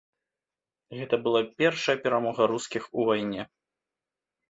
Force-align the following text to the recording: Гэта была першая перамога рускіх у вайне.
Гэта 0.99 1.15
была 1.27 1.43
першая 1.63 1.97
перамога 2.07 2.51
рускіх 2.55 2.83
у 2.97 3.01
вайне. 3.11 3.43